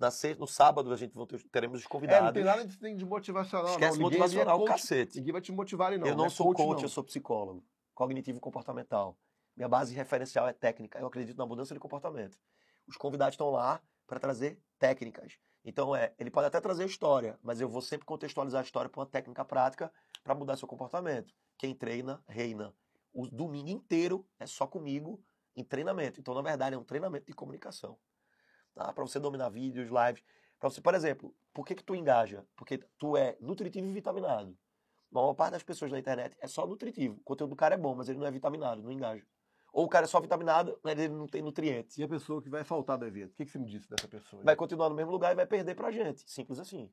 [0.00, 2.26] Na se- no sábado a gente vão ter- teremos os É, convidados.
[2.26, 3.70] não tem nada de, de motivacional.
[3.72, 4.04] Esquece não.
[4.04, 5.16] Motivacional, é coach, cacete.
[5.18, 6.06] Ninguém vai te motivar não.
[6.06, 6.82] eu não é sou coach, não.
[6.84, 7.64] eu sou psicólogo.
[7.94, 9.18] Cognitivo e comportamental.
[9.56, 10.98] Minha base referencial é técnica.
[10.98, 12.38] Eu acredito na mudança de comportamento.
[12.86, 15.38] Os convidados estão lá para trazer técnicas.
[15.64, 19.00] Então, é, ele pode até trazer história, mas eu vou sempre contextualizar a história para
[19.00, 19.92] uma técnica prática
[20.24, 21.32] para mudar seu comportamento.
[21.58, 22.74] Quem treina, reina.
[23.12, 25.22] O domingo inteiro é só comigo
[25.54, 26.18] em treinamento.
[26.18, 27.96] Então, na verdade, é um treinamento de comunicação.
[28.74, 28.92] Tá?
[28.92, 30.22] Para você dominar vídeos, lives.
[30.58, 32.46] Para você, por exemplo, por que, que tu engaja?
[32.56, 34.56] Porque tu é nutritivo e vitaminado.
[35.10, 37.16] A maior parte das pessoas na internet é só nutritivo.
[37.20, 39.24] O conteúdo do cara é bom, mas ele não é vitaminado, não engaja.
[39.72, 41.96] Ou o cara é só vitaminado, mas ele não tem nutrientes.
[41.96, 43.32] E a pessoa que vai faltar do evento?
[43.32, 44.42] O que, que você me disse dessa pessoa?
[44.42, 46.30] Vai continuar no mesmo lugar e vai perder pra gente.
[46.30, 46.90] Simples assim.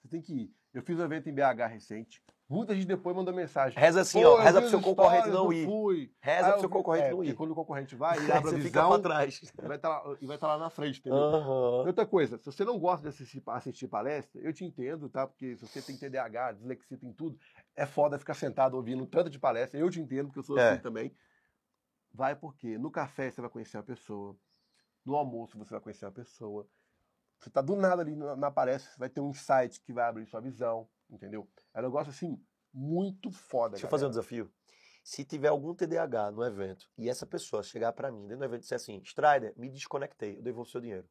[0.00, 0.54] Você tem que ir.
[0.72, 2.22] Eu fiz um evento em BH recente.
[2.50, 3.78] Muita gente depois mandou mensagem.
[3.78, 4.38] Reza assim, ó.
[4.38, 5.66] Reza pro seu concorrente não ir.
[5.66, 6.10] Fui.
[6.18, 7.34] Reza pro eu seu concorrente é, não ir.
[7.34, 9.42] quando o concorrente vai, ele abre a fica visão pra trás.
[9.42, 11.18] e vai estar lá, e vai estar lá na frente, entendeu?
[11.84, 15.26] E outra coisa, se você não gosta de assistir, assistir palestra, eu te entendo, tá?
[15.26, 17.38] Porque se você tem TDAH, dislexia, tem tudo,
[17.76, 19.78] é foda ficar sentado ouvindo tanto de palestra.
[19.78, 20.70] Eu te entendo, porque eu sou É.
[20.70, 21.14] assim também.
[22.14, 24.34] Vai porque no café você vai conhecer uma pessoa,
[25.04, 26.66] no almoço você vai conhecer uma pessoa.
[27.38, 30.04] Você tá do nada ali, não não aparece, você vai ter um insight que vai
[30.08, 31.48] abrir sua visão, entendeu?
[31.74, 32.40] É um negócio assim,
[32.72, 34.50] muito foda, Deixa eu fazer um desafio.
[35.02, 38.60] Se tiver algum TDAH no evento e essa pessoa chegar pra mim dentro do evento
[38.60, 41.08] e disser assim, Strider, me desconectei, eu devolvo seu dinheiro.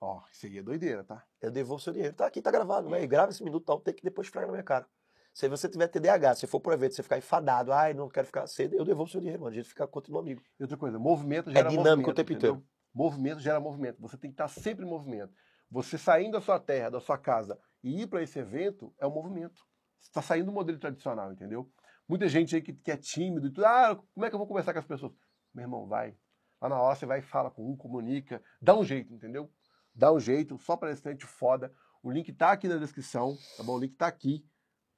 [0.00, 1.24] Ó, isso aí é doideira, tá?
[1.40, 2.14] Eu devolvo seu dinheiro.
[2.14, 3.06] Tá aqui, tá gravado, né?
[3.06, 4.86] Grava esse minuto tal, tem que depois ficar na minha cara.
[5.32, 8.46] Se você tiver TDAH, se for pro evento, você ficar enfadado, ai, não quero ficar
[8.46, 9.52] cedo, eu devolvo seu dinheiro, mano.
[9.52, 10.40] A gente fica continua amigo.
[10.60, 12.54] E outra coisa, movimento gera É dinâmico movimento, o tempo entendeu?
[12.54, 12.68] inteiro.
[12.94, 14.00] Movimento gera movimento.
[14.00, 15.34] Você tem que estar sempre em movimento.
[15.70, 19.10] Você saindo da sua terra, da sua casa e ir para esse evento é um
[19.10, 19.62] movimento.
[20.00, 21.70] Está saindo do modelo tradicional, entendeu?
[22.08, 24.48] Muita gente aí que, que é tímido e tudo, ah, como é que eu vou
[24.48, 25.12] conversar com as pessoas?
[25.54, 26.16] Meu irmão, vai.
[26.60, 29.52] Lá na hora você vai e fala com um, comunica, dá um jeito, entendeu?
[29.94, 31.72] Dá um jeito, só palestrante foda.
[32.02, 33.74] O link tá aqui na descrição, tá bom?
[33.74, 34.44] O link tá aqui.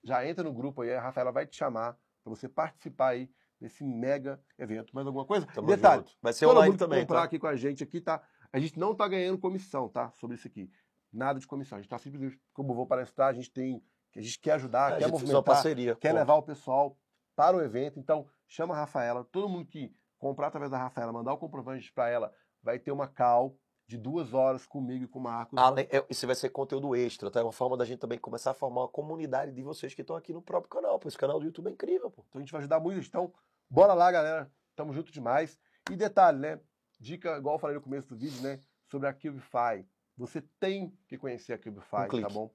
[0.04, 3.28] Já entra no grupo aí, a Rafaela vai te chamar para você participar aí
[3.60, 4.94] desse mega evento.
[4.94, 5.46] Mais alguma coisa?
[5.46, 6.16] Tamo detalhe, junto.
[6.22, 7.24] Vai ser online também, comprar tá?
[7.24, 8.22] aqui com a gente aqui, tá?
[8.52, 10.12] A gente não tá ganhando comissão, tá?
[10.12, 10.70] Sobre isso aqui.
[11.16, 11.78] Nada de comissão.
[11.78, 13.82] A gente tá simplesmente, como vou palestrar, a gente tem.
[14.14, 15.94] A gente quer ajudar, quer movimentar, parceria.
[15.96, 16.96] quer Pô, levar o pessoal
[17.34, 17.98] para o evento.
[17.98, 19.24] Então, chama a Rafaela.
[19.24, 23.06] Todo mundo que comprar através da Rafaela, mandar o comprovante para ela, vai ter uma
[23.06, 25.58] call de duas horas comigo e com o Marcos.
[25.58, 27.40] Além, isso vai ser conteúdo extra, tá?
[27.40, 30.16] É uma forma da gente também começar a formar uma comunidade de vocês que estão
[30.16, 30.98] aqui no próprio canal.
[30.98, 32.24] Pô, esse canal do YouTube é incrível, pô.
[32.28, 33.06] Então a gente vai ajudar muito.
[33.06, 33.32] Então,
[33.70, 34.50] bora lá, galera.
[34.74, 35.58] Tamo junto demais.
[35.90, 36.60] E detalhe, né?
[36.98, 38.58] Dica, igual eu falei no começo do vídeo, né?
[38.90, 39.86] Sobre a Cubify.
[40.16, 42.50] Você tem que conhecer a Cubify, Um tá bom?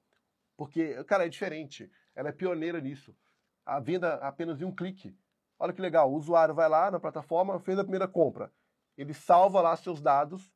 [0.56, 1.90] Porque, cara, é diferente.
[2.14, 3.16] Ela é pioneira nisso.
[3.64, 5.16] A venda apenas em um clique.
[5.58, 6.10] Olha que legal.
[6.10, 8.52] O usuário vai lá na plataforma, fez a primeira compra.
[8.96, 10.52] Ele salva lá seus dados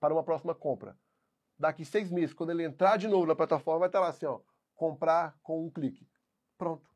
[0.00, 0.98] para uma próxima compra.
[1.58, 4.40] Daqui seis meses, quando ele entrar de novo na plataforma, vai estar lá assim, ó,
[4.74, 6.08] comprar com um clique.
[6.58, 6.90] Pronto.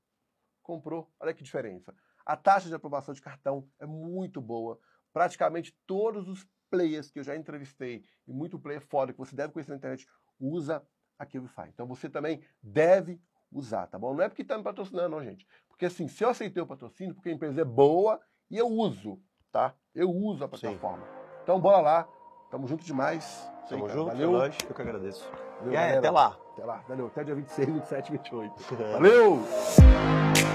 [0.62, 1.12] Comprou.
[1.20, 1.94] Olha que diferença.
[2.24, 4.80] A taxa de aprovação de cartão é muito boa.
[5.12, 9.52] Praticamente todos os players que eu já entrevistei, e muito player foda que você deve
[9.52, 10.06] conhecer na internet,
[10.40, 10.82] usa
[11.18, 11.68] a Qubify.
[11.68, 13.20] Então você também deve
[13.52, 14.12] usar, tá bom?
[14.14, 15.46] Não é porque está me patrocinando, não, gente.
[15.68, 19.20] Porque assim, se eu aceitei o patrocínio, porque a empresa é boa e eu uso,
[19.52, 19.74] tá?
[19.94, 21.06] Eu uso a plataforma.
[21.42, 22.08] Então bora lá.
[22.50, 23.48] Tamo junto demais.
[23.62, 23.98] Aí, Tamo cara.
[23.98, 24.28] junto, Valeu.
[24.28, 24.58] é nóis.
[24.68, 25.28] Eu que agradeço.
[25.58, 25.98] Valeu, E aí, galera.
[25.98, 26.38] até lá.
[26.52, 26.76] Até lá.
[26.88, 27.06] Valeu.
[27.06, 28.54] Até dia 26, 27, 28.
[28.92, 30.53] Valeu!